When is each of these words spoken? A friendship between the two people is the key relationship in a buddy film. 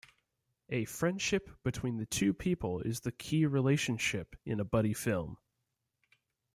A 0.69 0.85
friendship 0.85 1.51
between 1.63 1.97
the 1.97 2.07
two 2.07 2.33
people 2.33 2.79
is 2.79 3.01
the 3.01 3.11
key 3.11 3.45
relationship 3.45 4.35
in 4.47 4.59
a 4.59 4.63
buddy 4.65 4.93
film. 4.95 5.37